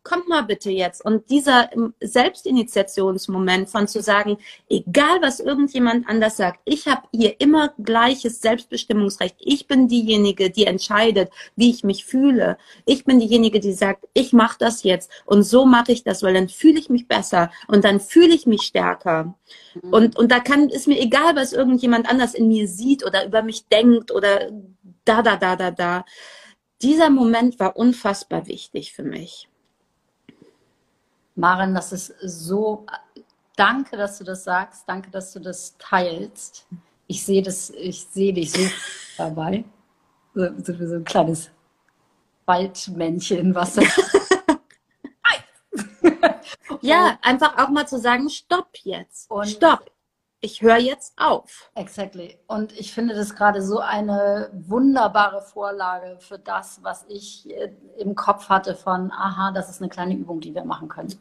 [0.05, 1.03] kommt mal bitte jetzt.
[1.03, 4.37] Und dieser Selbstinitiationsmoment von zu sagen,
[4.69, 9.35] egal was irgendjemand anders sagt, ich habe hier immer gleiches Selbstbestimmungsrecht.
[9.39, 12.57] Ich bin diejenige, die entscheidet, wie ich mich fühle.
[12.85, 16.35] Ich bin diejenige, die sagt, ich mache das jetzt und so mache ich das, weil
[16.35, 19.35] dann fühle ich mich besser und dann fühle ich mich stärker.
[19.73, 19.93] Mhm.
[19.93, 23.41] Und, und da kann, ist mir egal, was irgendjemand anders in mir sieht oder über
[23.41, 24.51] mich denkt oder
[25.03, 26.05] da, da, da, da, da
[26.81, 29.49] dieser Moment war unfassbar wichtig für mich.
[31.35, 32.85] Maren, das ist so,
[33.55, 36.65] danke, dass du das sagst, danke, dass du das teilst.
[37.07, 38.61] Ich sehe das, ich sehe dich so
[39.17, 39.65] dabei.
[40.33, 41.51] So, so, so ein kleines
[42.45, 43.77] Waldmännchen, was
[46.81, 49.29] ja, einfach auch mal zu sagen, stopp jetzt.
[49.29, 49.91] Und stopp.
[50.41, 51.71] Ich höre jetzt auf.
[51.75, 52.37] Exactly.
[52.47, 58.15] Und ich finde das gerade so eine wunderbare Vorlage für das, was ich äh, im
[58.15, 61.15] Kopf hatte von, aha, das ist eine kleine Übung, die wir machen können.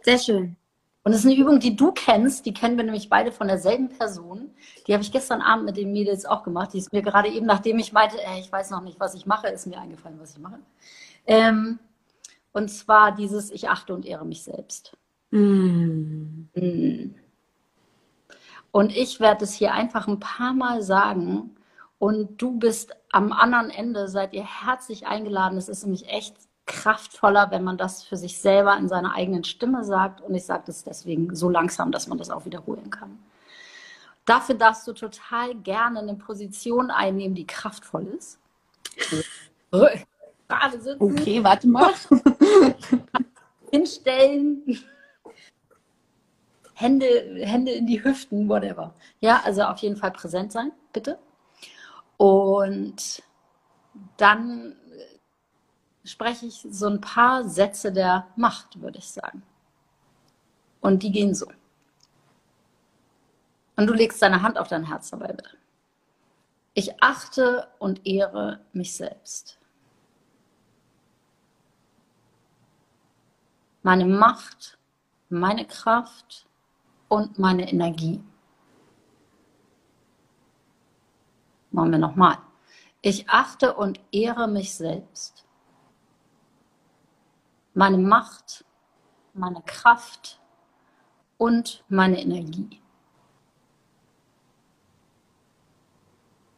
[0.00, 0.56] Sehr schön.
[1.04, 3.88] Und es ist eine Übung, die du kennst, die kennen wir nämlich beide von derselben
[3.88, 4.50] Person.
[4.86, 6.72] Die habe ich gestern Abend mit den Mädels auch gemacht.
[6.72, 9.26] Die ist mir gerade eben, nachdem ich meinte, ey, ich weiß noch nicht, was ich
[9.26, 10.60] mache, ist mir eingefallen, was ich mache.
[11.26, 11.80] Ähm,
[12.52, 14.96] und zwar dieses Ich achte und ehre mich selbst.
[15.30, 16.48] Mm.
[16.54, 17.14] Mm.
[18.72, 21.54] Und ich werde es hier einfach ein paar Mal sagen.
[21.98, 25.58] Und du bist am anderen Ende, seid ihr herzlich eingeladen.
[25.58, 26.34] Es ist nämlich echt
[26.66, 30.20] kraftvoller, wenn man das für sich selber in seiner eigenen Stimme sagt.
[30.22, 33.18] Und ich sage das deswegen so langsam, dass man das auch wiederholen kann.
[34.24, 38.38] Dafür darfst du total gerne eine Position einnehmen, die kraftvoll ist.
[41.00, 41.92] Okay, warte mal.
[43.70, 44.62] Hinstellen.
[46.82, 47.06] Hände,
[47.46, 48.94] Hände in die Hüften, whatever.
[49.20, 51.18] Ja, also auf jeden Fall präsent sein, bitte.
[52.16, 53.22] Und
[54.16, 54.74] dann
[56.04, 59.44] spreche ich so ein paar Sätze der Macht, würde ich sagen.
[60.80, 61.46] Und die gehen so.
[63.76, 65.56] Und du legst deine Hand auf dein Herz dabei, bitte.
[66.74, 69.58] Ich achte und ehre mich selbst.
[73.82, 74.78] Meine Macht,
[75.28, 76.46] meine Kraft
[77.12, 78.24] und meine Energie.
[81.70, 82.38] Machen wir nochmal.
[83.02, 85.46] Ich achte und ehre mich selbst.
[87.74, 88.64] Meine Macht,
[89.34, 90.40] meine Kraft
[91.36, 92.80] und meine Energie.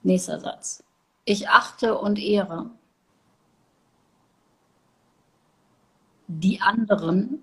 [0.04, 0.84] Nächster Satz.
[1.24, 2.70] Ich achte und ehre
[6.28, 7.42] die anderen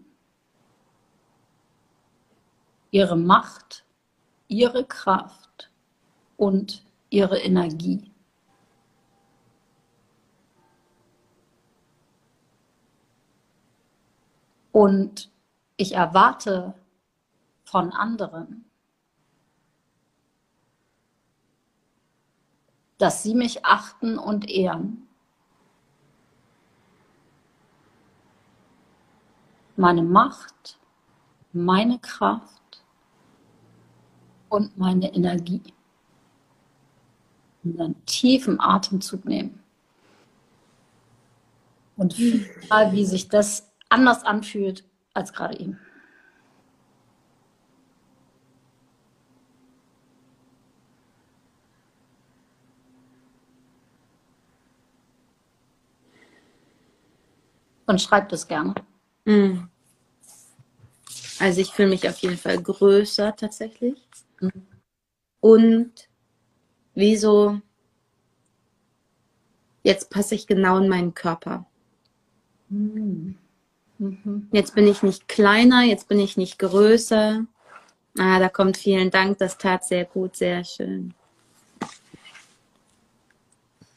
[2.92, 3.86] ihre Macht,
[4.48, 5.72] ihre Kraft
[6.38, 8.12] und ihre Energie.
[14.74, 15.32] Und
[15.78, 16.74] ich erwarte
[17.64, 18.66] von anderen,
[22.98, 25.08] dass sie mich achten und ehren.
[29.76, 30.78] Meine Macht,
[31.52, 32.61] meine Kraft
[34.52, 35.62] und meine Energie.
[37.64, 39.60] Und einen tiefen Atemzug nehmen.
[41.96, 42.18] Und
[42.70, 44.84] mal, wie sich das anders anfühlt
[45.14, 45.80] als gerade eben.
[57.86, 58.76] Und schreib das gerne.
[59.26, 59.68] Mm.
[61.40, 64.11] Also ich fühle mich auf jeden Fall größer tatsächlich.
[65.40, 65.92] Und
[66.94, 67.62] wieso,
[69.84, 71.66] jetzt passe ich genau in meinen Körper.
[72.70, 73.38] Mhm.
[74.52, 77.46] Jetzt bin ich nicht kleiner, jetzt bin ich nicht größer.
[78.18, 81.14] Ah, da kommt vielen Dank, das tat sehr gut, sehr schön.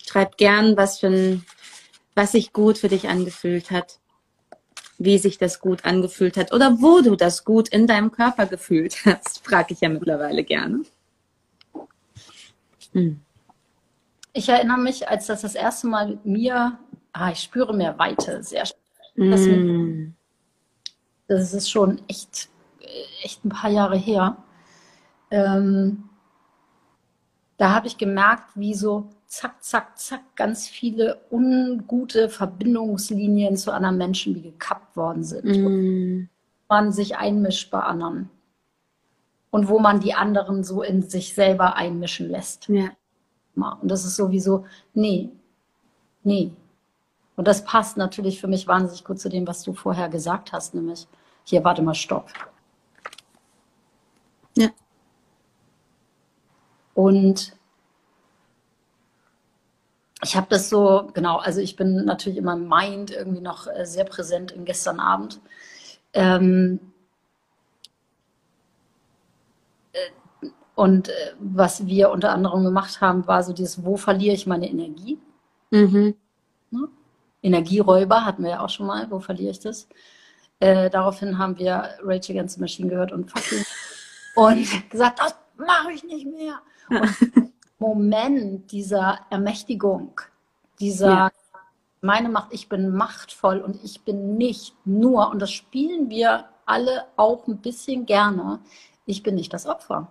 [0.06, 1.44] Schreib gern, was für ein,
[2.14, 3.98] was sich gut für dich angefühlt hat
[4.98, 9.04] wie sich das gut angefühlt hat oder wo du das gut in deinem Körper gefühlt
[9.04, 10.82] hast, frage ich ja mittlerweile gerne.
[12.92, 13.20] Hm.
[14.32, 16.78] Ich erinnere mich, als das das erste Mal mit mir,
[17.12, 18.64] ah, ich spüre mehr Weite, sehr
[19.16, 20.14] das, hm.
[21.28, 22.48] das ist schon echt,
[23.22, 24.36] echt ein paar Jahre her.
[25.30, 26.08] Ähm,
[27.56, 33.98] da habe ich gemerkt, wie so zack, zack, zack, ganz viele ungute Verbindungslinien zu anderen
[33.98, 35.44] Menschen wie gekappt worden sind.
[35.44, 36.28] Mm.
[36.68, 38.30] man sich einmischt bei anderen.
[39.50, 42.68] Und wo man die anderen so in sich selber einmischen lässt.
[42.68, 42.90] Ja.
[43.56, 45.30] Und das ist sowieso, nee,
[46.22, 46.50] nee.
[47.36, 50.74] Und das passt natürlich für mich wahnsinnig gut zu dem, was du vorher gesagt hast,
[50.74, 51.06] nämlich,
[51.44, 52.28] hier, warte mal, stopp.
[54.56, 54.70] Ja.
[56.94, 57.56] Und
[60.24, 63.84] ich habe das so, genau, also ich bin natürlich in meinem Mind irgendwie noch äh,
[63.84, 65.40] sehr präsent in gestern Abend.
[66.14, 66.80] Ähm,
[69.92, 74.46] äh, und äh, was wir unter anderem gemacht haben, war so dieses, wo verliere ich
[74.46, 75.18] meine Energie?
[75.70, 76.14] Mhm.
[76.70, 76.88] Ne?
[77.42, 79.10] Energieräuber hatten wir ja auch schon mal.
[79.10, 79.88] Wo verliere ich das?
[80.58, 83.64] Äh, daraufhin haben wir Rage Against the Machine gehört und fucking
[84.36, 86.60] und gesagt, das mache ich nicht mehr.
[86.88, 90.20] Und Moment dieser Ermächtigung,
[90.80, 91.32] dieser ja.
[92.00, 97.04] meine Macht, ich bin machtvoll und ich bin nicht nur, und das spielen wir alle
[97.16, 98.60] auch ein bisschen gerne,
[99.06, 100.08] ich bin nicht das Opfer.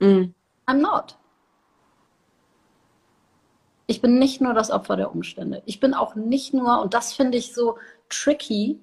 [0.00, 0.34] Mm.
[0.66, 1.16] I'm not.
[3.86, 5.62] Ich bin nicht nur das Opfer der Umstände.
[5.64, 7.78] Ich bin auch nicht nur, und das finde ich so
[8.10, 8.78] tricky,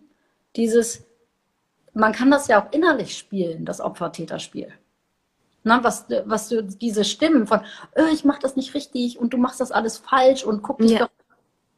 [0.56, 1.06] dieses,
[1.94, 4.74] man kann das ja auch innerlich spielen, das Opfer-Täter-Spiel.
[5.66, 7.60] Na, was, was du, diese Stimmen von,
[7.96, 10.92] oh, ich mache das nicht richtig und du machst das alles falsch und guck dich
[10.92, 11.00] ja.
[11.00, 11.10] doch.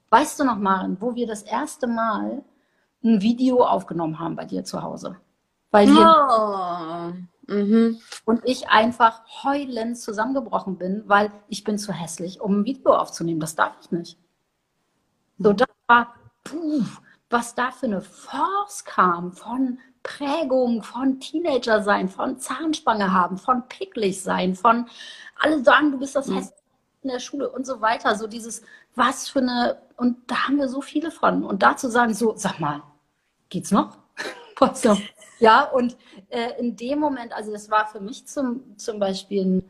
[0.10, 2.44] Weißt du noch, Maren, wo wir das erste Mal
[3.02, 5.16] ein Video aufgenommen haben bei dir zu Hause?
[5.72, 7.14] Weil wir,
[7.48, 7.54] oh.
[7.54, 8.02] Mhm.
[8.26, 13.40] Und ich einfach heulend zusammengebrochen bin, weil ich bin zu hässlich, um ein Video aufzunehmen.
[13.40, 14.20] Das darf ich nicht.
[15.40, 16.84] So, das war, puh,
[17.30, 23.68] was da für eine Force kam von Prägung, von Teenager sein, von Zahnspange haben, von
[23.68, 24.88] picklig sein, von
[25.40, 26.48] alle sagen, du bist das mhm.
[27.04, 28.16] in der Schule und so weiter.
[28.16, 28.62] So dieses,
[28.96, 31.44] was für eine, und da haben wir so viele von.
[31.44, 32.82] Und dazu sagen, so, sag mal,
[33.50, 33.98] geht's noch?
[35.40, 35.96] ja, und
[36.30, 39.64] äh, in dem Moment, also das war für mich zum, zum Beispiel eine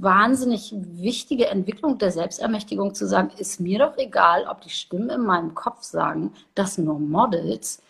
[0.00, 5.22] wahnsinnig wichtige Entwicklung der Selbstermächtigung zu sagen, ist mir doch egal, ob die Stimmen in
[5.22, 7.82] meinem Kopf sagen, dass nur Models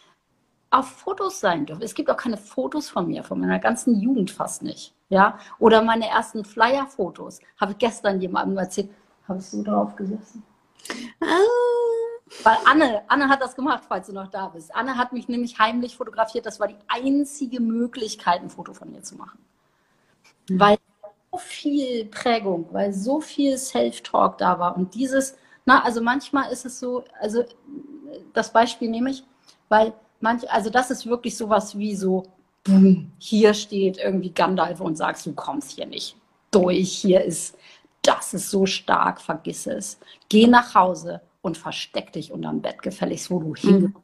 [0.70, 1.82] auf Fotos sein dürfen.
[1.82, 4.94] Es gibt auch keine Fotos von mir, von meiner ganzen Jugend fast nicht.
[5.08, 5.38] Ja?
[5.58, 7.40] Oder meine ersten Flyer-Fotos.
[7.60, 8.90] Habe ich gestern jemandem erzählt.
[9.28, 10.42] Habe ich so drauf gesessen.
[11.20, 12.36] Oh.
[12.42, 14.74] Weil Anne, Anne hat das gemacht, falls du noch da bist.
[14.74, 16.44] Anne hat mich nämlich heimlich fotografiert.
[16.44, 19.38] Das war die einzige Möglichkeit, ein Foto von mir zu machen.
[20.48, 20.60] Mhm.
[20.60, 20.78] Weil
[21.30, 24.76] so viel Prägung, weil so viel Self-Talk da war.
[24.76, 27.44] Und dieses, na, also manchmal ist es so, also
[28.32, 29.24] das Beispiel nehme ich,
[29.68, 32.24] weil manch, also das ist wirklich sowas wie so,
[32.64, 36.16] boom, hier steht irgendwie Gandalf und sagst, du kommst hier nicht
[36.50, 37.56] durch, hier ist,
[38.02, 39.98] das ist so stark, vergiss es.
[40.28, 43.80] Geh nach Hause, und versteck dich unterm Bett gefälligst, wo du hin.
[43.80, 43.96] Mhm.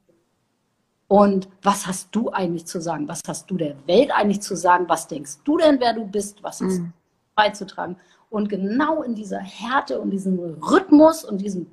[1.09, 3.09] Und was hast du eigentlich zu sagen?
[3.09, 4.89] Was hast du der Welt eigentlich zu sagen?
[4.89, 6.43] Was denkst du denn, wer du bist?
[6.45, 6.85] Was hast mhm.
[6.85, 6.93] du
[7.35, 7.97] beizutragen?
[8.31, 11.67] Und genau in dieser Härte und diesem Rhythmus und diesem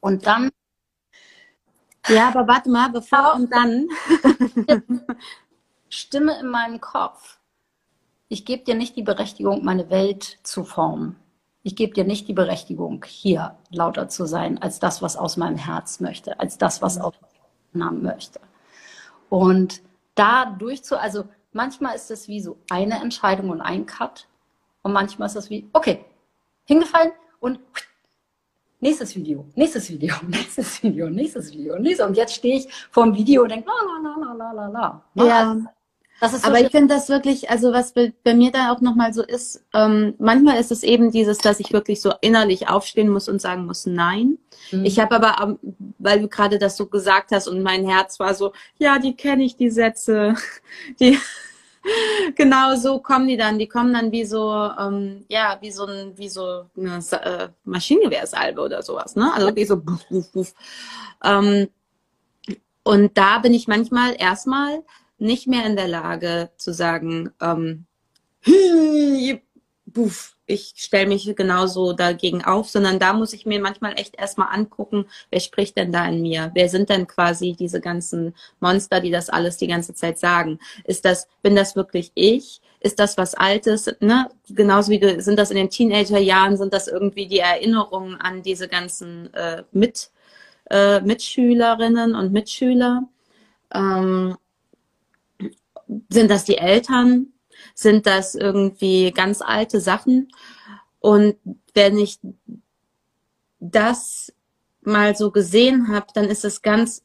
[0.00, 0.48] und dann
[2.08, 3.86] ja, aber warte mal, bevor und dann
[5.88, 7.38] Stimme in meinem Kopf.
[8.28, 11.16] Ich gebe dir nicht die Berechtigung, meine Welt zu formen
[11.68, 15.58] ich gebe dir nicht die Berechtigung, hier lauter zu sein, als das, was aus meinem
[15.58, 17.02] Herz möchte, als das, was mhm.
[17.02, 17.14] aus
[17.72, 18.40] meinem möchte.
[19.28, 19.82] Und
[20.14, 24.26] da durchzu, also manchmal ist es wie so eine Entscheidung und ein Cut.
[24.82, 26.04] Und manchmal ist es wie, okay,
[26.64, 27.60] hingefallen und
[28.80, 32.06] nächstes Video, nächstes Video, nächstes Video, nächstes Video, nächstes.
[32.06, 35.26] Und jetzt stehe ich vor dem Video und denke, la, la, la, la, la, la.
[35.26, 35.56] Ja.
[36.20, 39.22] Also, aber ich finde das wirklich, also was bei, bei mir da auch nochmal so
[39.22, 43.40] ist, ähm, manchmal ist es eben dieses, dass ich wirklich so innerlich aufstehen muss und
[43.40, 44.38] sagen muss, nein.
[44.72, 44.84] Mhm.
[44.84, 45.58] Ich habe aber,
[45.98, 49.44] weil du gerade das so gesagt hast und mein Herz war so, ja, die kenne
[49.44, 50.34] ich, die Sätze,
[51.00, 51.18] die
[52.34, 53.58] genau so kommen die dann.
[53.58, 58.60] Die kommen dann wie so, ähm, ja, wie so ein, wie so eine äh, Maschinengewehrsalbe
[58.60, 59.32] oder sowas, ne?
[59.34, 60.54] Also wie so buff, buff, buff.
[61.24, 61.68] Ähm,
[62.82, 64.82] und da bin ich manchmal erstmal
[65.18, 67.86] nicht mehr in der Lage zu sagen, ähm,
[69.98, 74.54] buff, ich stelle mich genauso dagegen auf, sondern da muss ich mir manchmal echt erstmal
[74.54, 76.52] angucken, wer spricht denn da in mir?
[76.54, 80.60] Wer sind denn quasi diese ganzen Monster, die das alles die ganze Zeit sagen?
[80.84, 82.60] Ist das, bin das wirklich ich?
[82.78, 83.92] Ist das was Altes?
[83.98, 84.30] Ne?
[84.48, 89.34] Genauso wie sind das in den Teenagerjahren, sind das irgendwie die Erinnerungen an diese ganzen
[89.34, 90.10] äh, Mit,
[90.70, 93.02] äh, Mitschülerinnen und Mitschüler?
[93.74, 94.36] Ähm,
[96.08, 97.32] sind das die Eltern?
[97.80, 100.32] Sind das irgendwie ganz alte Sachen?
[100.98, 101.36] Und
[101.74, 102.18] wenn ich
[103.60, 104.32] das
[104.80, 107.04] mal so gesehen habe, dann ist es ganz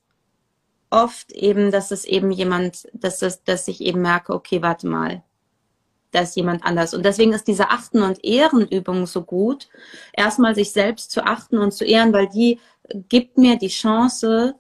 [0.90, 5.22] oft eben, dass es eben jemand, dass, es, dass ich eben merke, okay, warte mal,
[6.10, 6.96] da ist jemand anders.
[6.96, 9.70] Und deswegen ist diese Achten- und Ehrenübung so gut,
[10.12, 12.60] erstmal sich selbst zu achten und zu ehren, weil die
[13.10, 14.56] gibt mir die Chance,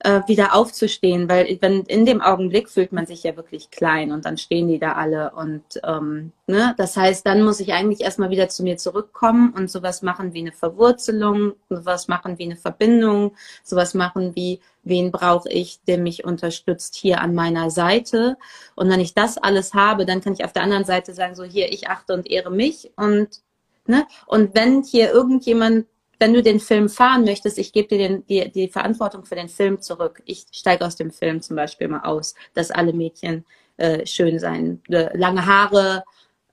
[0.00, 4.24] äh, wieder aufzustehen, weil wenn in dem Augenblick fühlt man sich ja wirklich klein und
[4.24, 8.30] dann stehen die da alle und ähm, ne, das heißt, dann muss ich eigentlich erstmal
[8.30, 13.34] wieder zu mir zurückkommen und sowas machen wie eine Verwurzelung, sowas machen wie eine Verbindung,
[13.64, 18.38] sowas machen wie wen brauche ich, der mich unterstützt hier an meiner Seite?
[18.76, 21.42] Und wenn ich das alles habe, dann kann ich auf der anderen Seite sagen so
[21.42, 23.40] hier ich achte und ehre mich und
[23.86, 24.06] ne?
[24.26, 25.86] Und wenn hier irgendjemand
[26.18, 29.48] wenn du den Film fahren möchtest, ich gebe dir den, die, die Verantwortung für den
[29.48, 30.22] Film zurück.
[30.24, 33.44] Ich steige aus dem Film zum Beispiel mal aus, dass alle Mädchen
[33.76, 36.04] äh, schön sein, äh, lange Haare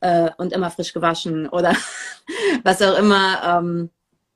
[0.02, 1.76] äh, und immer frisch gewaschen oder
[2.64, 3.42] was auch immer.
[3.44, 3.90] Ähm,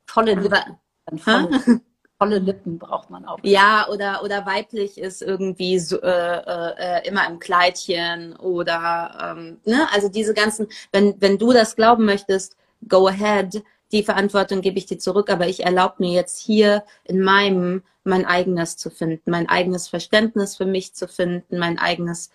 [0.08, 0.78] volle Lippen.
[1.18, 1.82] Volle,
[2.18, 3.38] volle, Lippen braucht man auch.
[3.44, 9.88] Ja, oder, oder weiblich ist irgendwie so, äh, äh, immer im Kleidchen oder ähm, ne?
[9.92, 12.58] also diese ganzen, wenn, wenn du das glauben möchtest,
[12.88, 17.22] go ahead die Verantwortung gebe ich dir zurück, aber ich erlaube mir jetzt hier in
[17.22, 22.32] meinem mein eigenes zu finden, mein eigenes Verständnis für mich zu finden, mein eigenes,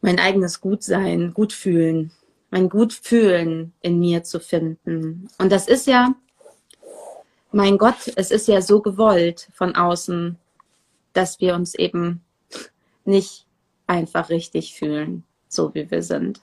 [0.00, 2.12] mein eigenes Gutsein, Gutfühlen,
[2.50, 5.28] mein Gutfühlen in mir zu finden.
[5.38, 6.14] Und das ist ja,
[7.52, 10.38] mein Gott, es ist ja so gewollt von außen,
[11.12, 12.22] dass wir uns eben
[13.04, 13.46] nicht
[13.86, 16.40] einfach richtig fühlen, so wie wir sind.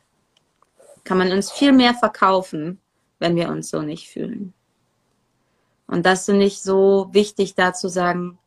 [1.03, 2.80] Kann man uns viel mehr verkaufen,
[3.20, 4.53] wenn wir uns so nicht fühlen.
[5.88, 8.38] Und das finde ich so wichtig, da zu sagen,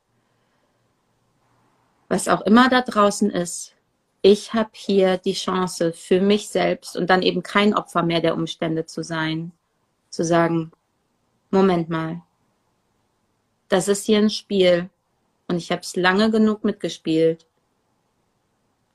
[2.09, 3.75] was auch immer da draußen ist,
[4.23, 8.35] ich habe hier die Chance für mich selbst und dann eben kein Opfer mehr der
[8.35, 9.51] Umstände zu sein,
[10.11, 10.71] zu sagen,
[11.51, 12.23] Moment mal,
[13.69, 14.91] das ist hier ein Spiel
[15.49, 17.47] und ich habe es lange genug mitgespielt.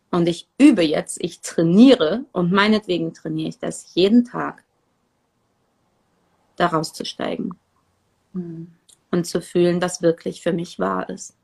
[0.09, 4.63] Und ich übe jetzt, ich trainiere und meinetwegen trainiere ich das jeden Tag
[6.57, 7.57] da rauszusteigen
[8.33, 8.73] mhm.
[9.11, 11.35] und zu fühlen, was wirklich für mich wahr ist.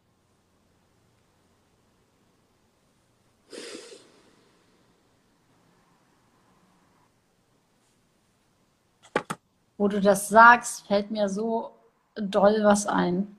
[9.77, 11.71] Wo du das sagst, fällt mir so
[12.15, 13.37] doll was ein.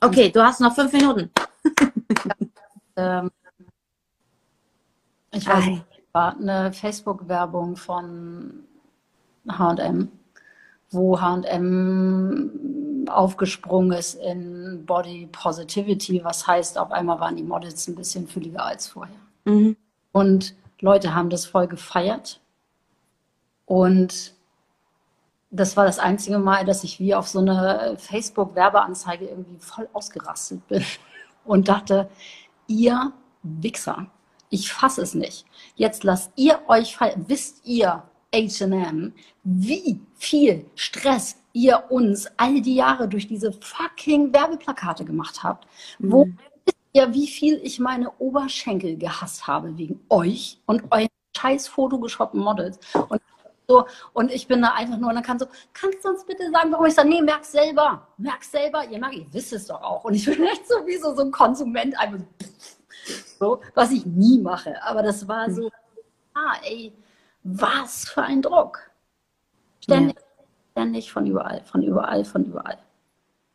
[0.00, 1.30] Okay, du hast noch fünf Minuten.
[2.96, 3.30] ähm,
[5.30, 8.64] ich weiß nicht, war eine Facebook-Werbung von
[9.48, 10.10] H&M
[10.90, 17.94] wo HM aufgesprungen ist in Body Positivity, was heißt, auf einmal waren die Models ein
[17.94, 19.16] bisschen fülliger als vorher.
[19.44, 19.76] Mhm.
[20.12, 22.40] Und Leute haben das voll gefeiert.
[23.66, 24.34] Und
[25.50, 30.66] das war das einzige Mal, dass ich wie auf so eine Facebook-Werbeanzeige irgendwie voll ausgerastet
[30.68, 30.84] bin
[31.44, 32.08] und dachte,
[32.66, 33.12] ihr
[33.42, 34.06] Wichser,
[34.50, 35.46] ich fasse es nicht.
[35.74, 37.24] Jetzt lasst ihr euch feiern.
[37.28, 38.02] Wisst ihr,
[38.34, 39.12] HM,
[39.44, 45.66] wie viel Stress ihr uns all die Jahre durch diese fucking Werbeplakate gemacht habt,
[45.98, 46.12] mhm.
[46.12, 46.28] wo
[46.64, 52.40] wisst ihr, wie viel ich meine Oberschenkel gehasst habe wegen euch und euren scheiß fotogeshoppten
[52.40, 52.78] Models.
[53.08, 53.20] Und
[53.66, 56.50] so, und ich bin da einfach nur, und dann kann so, kannst du uns bitte
[56.50, 59.80] sagen, warum ich sage, nee, merk selber, merk selber, ihr merkt, ihr wisst es doch
[59.80, 60.04] auch.
[60.04, 62.18] Und ich bin echt sowieso so ein Konsument, einfach
[63.38, 64.82] so, was ich nie mache.
[64.82, 65.70] Aber das war so,
[66.34, 66.92] ah, ey,
[67.44, 68.90] was für ein Druck.
[69.80, 70.44] Ständig, ja.
[70.72, 72.78] ständig von überall, von überall, von überall.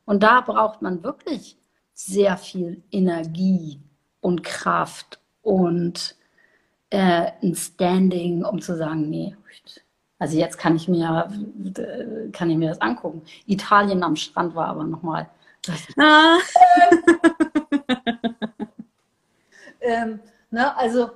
[0.06, 1.58] Und da braucht man wirklich
[1.94, 3.82] sehr viel Energie
[4.22, 6.16] und Kraft und
[6.92, 9.36] äh, ein Standing, um zu sagen, nee,
[10.20, 11.30] also jetzt kann ich mir,
[12.34, 13.22] kann ich mir das angucken.
[13.46, 15.30] Italien am Strand war aber nochmal.
[15.98, 16.38] Ah.
[19.82, 20.20] ähm,
[20.52, 21.12] ne, also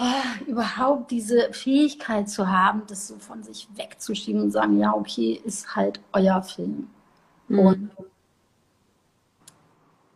[0.00, 5.40] oh, überhaupt diese Fähigkeit zu haben, das so von sich wegzuschieben und sagen, ja, okay,
[5.44, 6.88] ist halt euer Film.
[7.48, 7.58] Mhm.
[7.58, 7.90] Und,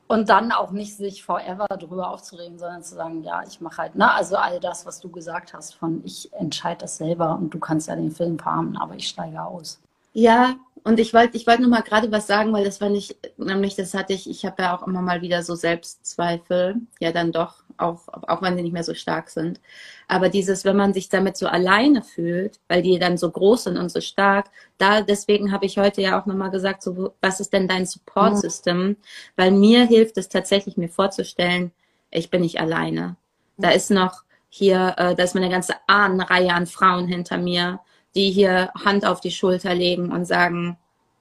[0.09, 3.95] und dann auch nicht sich forever darüber aufzuregen, sondern zu sagen, ja, ich mache halt,
[3.95, 7.59] ne, also all das, was du gesagt hast, von ich entscheide das selber und du
[7.59, 9.80] kannst ja den Film farmen, aber ich steige aus.
[10.12, 10.55] Ja,
[10.85, 13.74] und ich wollte ich wollte noch mal gerade was sagen, weil das war nicht, nämlich
[13.74, 17.64] das hatte ich, ich habe ja auch immer mal wieder so Selbstzweifel, ja dann doch,
[17.78, 19.61] auch, auch wenn sie nicht mehr so stark sind.
[20.09, 23.78] Aber dieses, wenn man sich damit so alleine fühlt, weil die dann so groß sind
[23.78, 27.55] und so stark, da deswegen habe ich heute ja auch nochmal gesagt, so, was ist
[27.55, 28.89] denn dein Support-System?
[28.89, 28.97] Mhm.
[29.37, 31.72] Weil mir hilft es tatsächlich, mir vorzustellen,
[32.11, 33.16] ich bin nicht alleine.
[33.57, 37.80] Da ist noch hier, äh, da ist meine ganze Ahnenreihe an Frauen hinter mir
[38.15, 40.79] die hier Hand auf die Schulter legen und sagen,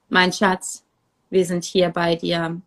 [0.08, 0.84] mein Schatz,
[1.30, 2.60] wir sind hier bei dir.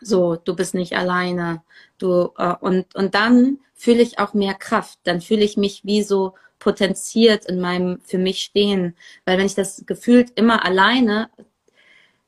[0.00, 1.62] So, du bist nicht alleine.
[1.98, 4.98] Du, äh, und, und dann fühle ich auch mehr Kraft.
[5.04, 8.96] Dann fühle ich mich wie so potenziert in meinem für mich stehen.
[9.24, 11.30] Weil wenn ich das gefühlt immer alleine,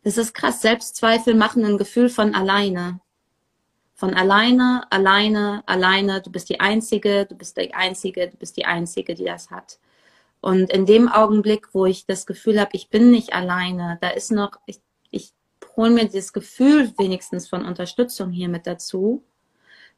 [0.04, 0.62] das ist krass.
[0.62, 3.00] Selbstzweifel machen ein Gefühl von alleine.
[3.94, 6.22] Von alleine, alleine, alleine.
[6.22, 9.78] Du bist die Einzige, du bist die Einzige, du bist die Einzige, die das hat.
[10.40, 14.30] Und in dem Augenblick, wo ich das Gefühl habe, ich bin nicht alleine, da ist
[14.30, 14.80] noch, ich,
[15.10, 15.32] ich
[15.76, 19.24] hole mir das Gefühl wenigstens von Unterstützung hier mit dazu,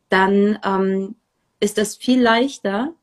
[0.09, 1.16] dann ähm,
[1.61, 2.95] ist das viel leichter.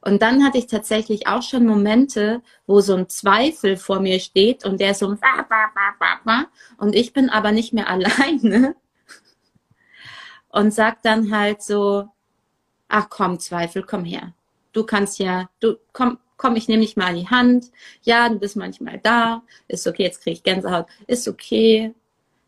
[0.00, 4.64] Und dann hatte ich tatsächlich auch schon Momente, wo so ein Zweifel vor mir steht
[4.64, 5.08] und der so
[6.78, 8.76] und ich bin aber nicht mehr alleine
[10.48, 12.08] und sag dann halt so,
[12.88, 14.32] ach komm, Zweifel, komm her.
[14.72, 17.70] Du kannst ja, du komm, komm, ich nehme dich mal an die Hand.
[18.02, 19.42] Ja, du bist manchmal da.
[19.68, 20.86] Ist okay, jetzt kriege ich Gänsehaut.
[21.06, 21.94] Ist okay.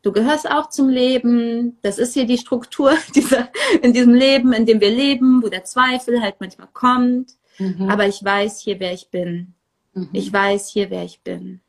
[0.02, 1.78] Du gehörst auch zum Leben.
[1.82, 3.50] Das ist hier die Struktur dieser,
[3.82, 7.32] in diesem Leben, in dem wir leben, wo der Zweifel halt manchmal kommt.
[7.58, 7.88] Mhm.
[7.90, 9.54] Aber ich weiß hier, wer ich bin.
[9.94, 10.08] Mhm.
[10.12, 11.60] Ich weiß hier, wer ich bin.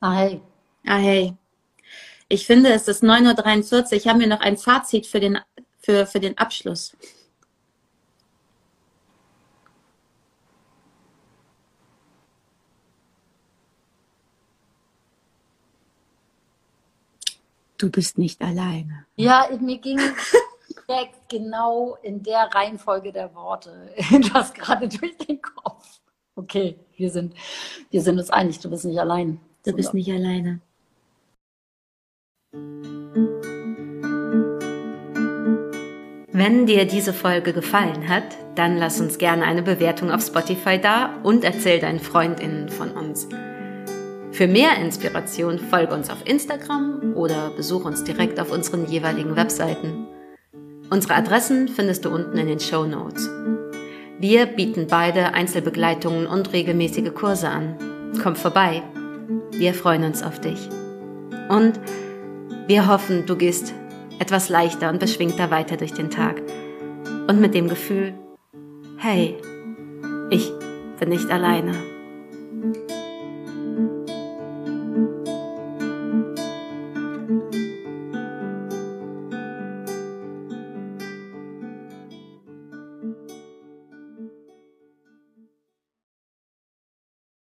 [0.00, 0.40] Ah, hey.
[0.86, 1.34] Ah, hey.
[2.28, 3.92] Ich finde, es ist 9.43 Uhr.
[3.92, 5.38] Ich habe mir noch ein Fazit für den,
[5.78, 6.96] für, für den Abschluss.
[17.78, 19.06] Du bist nicht alleine.
[19.16, 20.00] Ja, mir ging
[20.88, 23.94] direkt genau in der Reihenfolge der Worte
[24.32, 26.00] das gerade durch den Kopf.
[26.34, 27.34] Okay, wir sind,
[27.90, 29.40] wir sind uns einig, du bist nicht allein.
[29.68, 30.60] Du bist nicht alleine.
[36.32, 41.20] Wenn dir diese Folge gefallen hat, dann lass uns gerne eine Bewertung auf Spotify da
[41.22, 43.28] und erzähl deinen FreundInnen von uns.
[44.30, 50.06] Für mehr Inspiration folge uns auf Instagram oder besuch uns direkt auf unseren jeweiligen Webseiten.
[50.88, 53.28] Unsere Adressen findest du unten in den Show Notes.
[54.18, 57.76] Wir bieten beide Einzelbegleitungen und regelmäßige Kurse an.
[58.22, 58.82] Komm vorbei.
[59.52, 60.68] Wir freuen uns auf dich.
[61.48, 61.80] Und
[62.66, 63.72] wir hoffen, du gehst
[64.18, 66.42] etwas leichter und beschwingter weiter durch den Tag.
[67.28, 68.14] Und mit dem Gefühl,
[68.98, 69.36] hey,
[70.30, 70.52] ich
[70.98, 71.74] bin nicht alleine.